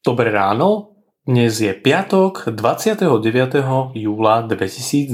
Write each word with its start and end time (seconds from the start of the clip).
Dobré 0.00 0.32
ráno, 0.32 0.96
dnes 1.28 1.60
je 1.60 1.76
piatok 1.76 2.48
29. 2.56 3.04
júla 3.92 4.40
2022. 4.48 5.12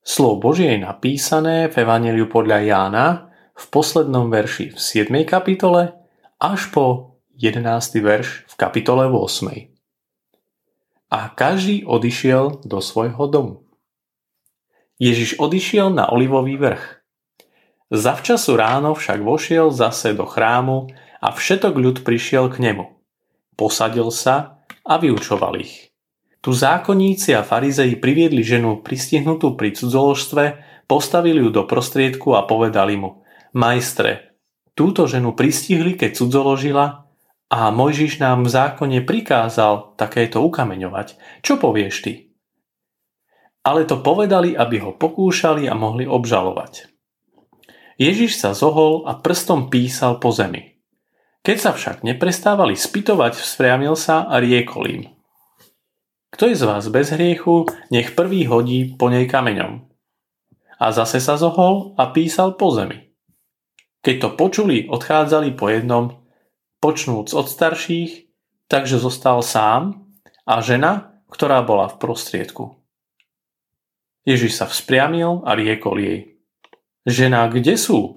Slovo 0.00 0.36
Božie 0.40 0.72
je 0.72 0.80
napísané 0.80 1.68
v 1.68 1.84
Evangeliu 1.84 2.24
podľa 2.24 2.64
Jána 2.64 3.06
v 3.52 3.64
poslednom 3.68 4.32
verši 4.32 4.72
v 4.72 4.78
7. 4.80 5.28
kapitole 5.28 5.92
až 6.40 6.72
po 6.72 7.20
11. 7.36 8.00
verš 8.00 8.48
v 8.48 8.54
kapitole 8.56 9.04
8. 9.04 9.60
A 11.12 11.18
každý 11.36 11.84
odišiel 11.84 12.64
do 12.64 12.80
svojho 12.80 13.28
domu. 13.28 13.68
Ježiš 14.96 15.36
odišiel 15.36 15.92
na 15.92 16.08
olivový 16.08 16.56
vrch. 16.56 17.04
Zavčasu 17.92 18.56
ráno 18.56 18.96
však 18.96 19.20
vošiel 19.20 19.68
zase 19.68 20.16
do 20.16 20.24
chrámu 20.24 20.88
a 21.20 21.28
všetok 21.28 21.76
ľud 21.76 21.96
prišiel 22.08 22.48
k 22.48 22.72
nemu– 22.72 22.88
posadil 23.54 24.08
sa 24.10 24.64
a 24.82 24.98
vyučoval 24.98 25.58
ich. 25.60 25.92
Tu 26.42 26.50
zákonníci 26.50 27.38
a 27.38 27.46
farizei 27.46 27.94
priviedli 27.94 28.42
ženu 28.42 28.82
pristihnutú 28.82 29.54
pri 29.54 29.78
cudzoložstve, 29.78 30.44
postavili 30.90 31.38
ju 31.38 31.54
do 31.54 31.62
prostriedku 31.62 32.34
a 32.34 32.42
povedali 32.42 32.98
mu 32.98 33.22
Majstre, 33.54 34.34
túto 34.74 35.06
ženu 35.06 35.36
pristihli, 35.38 35.94
keď 35.94 36.18
cudzoložila 36.18 37.06
a 37.52 37.68
Mojžiš 37.68 38.18
nám 38.18 38.48
v 38.48 38.50
zákone 38.50 38.98
prikázal 39.04 39.94
takéto 40.00 40.40
ukameňovať. 40.40 41.20
Čo 41.44 41.60
povieš 41.60 41.94
ty? 42.00 42.32
Ale 43.62 43.86
to 43.86 44.00
povedali, 44.00 44.56
aby 44.56 44.82
ho 44.82 44.96
pokúšali 44.96 45.68
a 45.70 45.76
mohli 45.76 46.08
obžalovať. 46.08 46.90
Ježiš 48.00 48.40
sa 48.40 48.56
zohol 48.56 49.06
a 49.06 49.14
prstom 49.14 49.70
písal 49.70 50.18
po 50.18 50.34
zemi. 50.34 50.71
Keď 51.42 51.58
sa 51.58 51.74
však 51.74 52.06
neprestávali 52.06 52.78
spytovať, 52.78 53.34
vzpriamil 53.34 53.98
sa 53.98 54.30
a 54.30 54.38
riekol 54.38 54.86
im. 54.86 55.02
Kto 56.30 56.48
je 56.48 56.54
z 56.54 56.64
vás 56.64 56.86
bez 56.86 57.10
hriechu, 57.10 57.66
nech 57.90 58.14
prvý 58.14 58.46
hodí 58.46 58.94
po 58.94 59.10
nej 59.10 59.26
kameňom. 59.26 59.82
A 60.78 60.86
zase 60.94 61.18
sa 61.18 61.34
zohol 61.34 61.98
a 61.98 62.14
písal 62.14 62.54
po 62.54 62.70
zemi. 62.70 63.10
Keď 64.06 64.16
to 64.22 64.28
počuli, 64.38 64.86
odchádzali 64.86 65.54
po 65.58 65.66
jednom, 65.66 66.22
počnúc 66.78 67.34
od 67.34 67.46
starších, 67.50 68.30
takže 68.70 69.02
zostal 69.02 69.42
sám 69.42 69.98
a 70.46 70.62
žena, 70.62 71.22
ktorá 71.26 71.62
bola 71.66 71.90
v 71.90 71.98
prostriedku. 71.98 72.64
Ježiš 74.22 74.62
sa 74.62 74.70
vzpriamil 74.70 75.42
a 75.42 75.58
riekol 75.58 75.98
jej. 75.98 76.18
Žena, 77.02 77.50
kde 77.50 77.74
sú? 77.74 78.14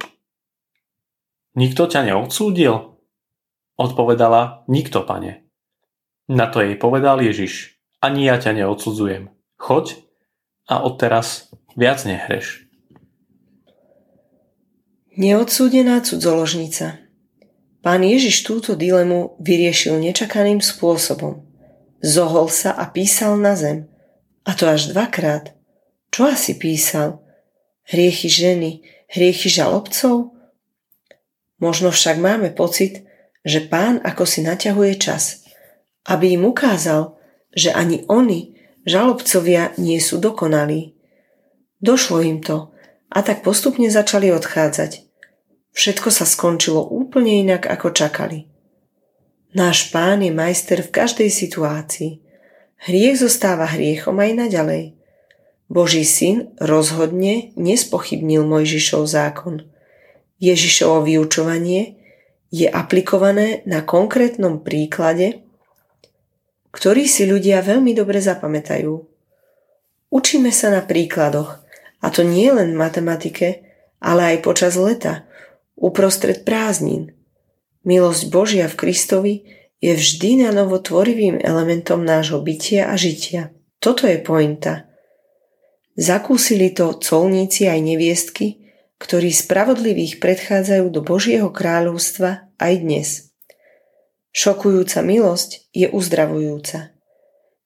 Nikto 1.58 1.90
ťa 1.90 2.06
neodsúdil? 2.06 2.95
Odpovedala, 3.76 4.64
nikto, 4.72 5.04
pane. 5.04 5.46
Na 6.32 6.48
to 6.50 6.64
jej 6.64 6.76
povedal 6.80 7.22
Ježiš, 7.22 7.78
ani 8.02 8.26
ja 8.26 8.40
ťa 8.42 8.64
neodsudzujem. 8.64 9.30
Choď 9.60 10.00
a 10.66 10.82
odteraz 10.82 11.54
viac 11.78 12.02
nehreš. 12.08 12.66
Neodsúdená 15.16 16.04
cudzoložnica 16.04 17.06
Pán 17.86 18.02
Ježiš 18.02 18.42
túto 18.42 18.74
dilemu 18.74 19.38
vyriešil 19.38 20.02
nečakaným 20.02 20.58
spôsobom. 20.58 21.46
Zohol 22.02 22.50
sa 22.50 22.74
a 22.74 22.90
písal 22.90 23.38
na 23.38 23.54
zem. 23.54 23.86
A 24.42 24.58
to 24.58 24.66
až 24.66 24.90
dvakrát. 24.90 25.54
Čo 26.10 26.26
asi 26.34 26.58
písal? 26.58 27.22
Hriechy 27.86 28.26
ženy, 28.26 28.82
hriechy 29.14 29.54
žalobcov? 29.54 30.34
Možno 31.62 31.94
však 31.94 32.18
máme 32.18 32.50
pocit, 32.58 33.05
že 33.46 33.62
pán 33.62 34.02
ako 34.02 34.26
si 34.26 34.42
naťahuje 34.42 34.98
čas, 34.98 35.46
aby 36.10 36.34
im 36.34 36.50
ukázal, 36.50 37.16
že 37.54 37.70
ani 37.72 38.04
oni, 38.10 38.58
žalobcovia, 38.84 39.78
nie 39.78 40.02
sú 40.02 40.18
dokonalí. 40.18 40.98
Došlo 41.80 42.26
im 42.26 42.42
to 42.42 42.74
a 43.14 43.22
tak 43.22 43.46
postupne 43.46 43.88
začali 43.88 44.34
odchádzať. 44.34 45.06
Všetko 45.72 46.10
sa 46.10 46.26
skončilo 46.26 46.82
úplne 46.82 47.46
inak, 47.46 47.70
ako 47.70 47.94
čakali. 47.94 48.50
Náš 49.56 49.94
pán 49.94 50.20
je 50.20 50.36
majster 50.36 50.84
v 50.84 50.92
každej 50.92 51.32
situácii. 51.32 52.20
Hriech 52.82 53.24
zostáva 53.24 53.70
hriechom 53.72 54.20
aj 54.20 54.32
naďalej. 54.36 54.84
Boží 55.72 56.04
syn 56.04 56.52
rozhodne 56.60 57.56
nespochybnil 57.56 58.44
Mojžišov 58.44 59.08
zákon. 59.08 59.64
Ježišovo 60.38 61.08
vyučovanie 61.08 62.05
je 62.56 62.72
aplikované 62.72 63.68
na 63.68 63.84
konkrétnom 63.84 64.64
príklade, 64.64 65.44
ktorý 66.72 67.04
si 67.04 67.28
ľudia 67.28 67.60
veľmi 67.60 67.92
dobre 67.92 68.24
zapamätajú. 68.24 68.96
Učíme 70.08 70.56
sa 70.56 70.72
na 70.72 70.80
príkladoch, 70.80 71.60
a 72.00 72.08
to 72.08 72.24
nie 72.24 72.48
len 72.48 72.72
v 72.72 72.80
matematike, 72.80 73.48
ale 74.00 74.36
aj 74.36 74.38
počas 74.48 74.80
leta, 74.80 75.28
uprostred 75.76 76.48
prázdnin. 76.48 77.12
Milosť 77.84 78.24
Božia 78.32 78.72
v 78.72 78.80
Kristovi 78.80 79.36
je 79.84 79.92
vždy 79.92 80.48
na 80.48 80.56
novo 80.56 80.80
tvorivým 80.80 81.44
elementom 81.44 82.08
nášho 82.08 82.40
bytia 82.40 82.88
a 82.88 82.96
žitia. 82.96 83.52
Toto 83.84 84.08
je 84.08 84.16
pointa. 84.24 84.88
Zakúsili 86.00 86.72
to 86.72 86.96
colníci 87.04 87.68
aj 87.68 87.80
neviestky, 87.84 88.64
ktorí 88.96 89.32
spravodlivých 89.32 90.24
predchádzajú 90.24 90.86
do 90.88 91.04
Božieho 91.04 91.52
kráľovstva 91.52 92.45
aj 92.60 92.74
dnes. 92.82 93.10
Šokujúca 94.36 95.00
milosť 95.00 95.72
je 95.72 95.88
uzdravujúca. 95.88 96.92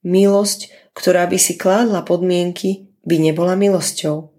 Milosť, 0.05 0.69
ktorá 0.94 1.25
by 1.25 1.38
si 1.41 1.57
kládla 1.57 2.05
podmienky, 2.05 2.94
by 3.03 3.17
nebola 3.17 3.57
milosťou. 3.57 4.29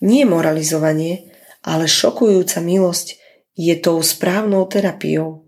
Nie 0.00 0.22
moralizovanie, 0.28 1.34
ale 1.66 1.90
šokujúca 1.90 2.62
milosť 2.62 3.18
je 3.58 3.74
tou 3.82 3.98
správnou 3.98 4.68
terapiou. 4.70 5.42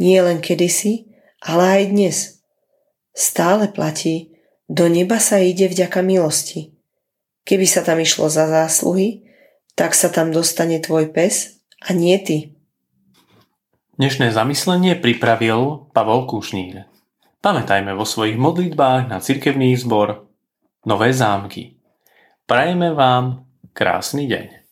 Nie 0.00 0.24
len 0.24 0.40
kedysi, 0.40 1.12
ale 1.44 1.62
aj 1.62 1.82
dnes. 1.92 2.16
Stále 3.12 3.68
platí, 3.68 4.34
do 4.66 4.88
neba 4.88 5.20
sa 5.20 5.38
ide 5.38 5.68
vďaka 5.68 6.00
milosti. 6.00 6.72
Keby 7.44 7.66
sa 7.68 7.84
tam 7.84 8.00
išlo 8.00 8.32
za 8.32 8.48
zásluhy, 8.48 9.28
tak 9.76 9.92
sa 9.92 10.08
tam 10.08 10.32
dostane 10.32 10.80
tvoj 10.80 11.12
pes 11.12 11.60
a 11.84 11.92
nie 11.92 12.16
ty. 12.16 12.56
Dnešné 13.94 14.34
zamyslenie 14.34 14.98
pripravil 14.98 15.86
Pavol 15.94 16.26
Kušnír. 16.26 16.90
Pamätajme 17.38 17.94
vo 17.94 18.02
svojich 18.02 18.34
modlitbách 18.34 19.06
na 19.06 19.22
cirkevný 19.22 19.70
zbor 19.78 20.26
Nové 20.82 21.14
zámky. 21.14 21.78
Prajeme 22.42 22.90
vám 22.90 23.46
krásny 23.70 24.26
deň. 24.26 24.63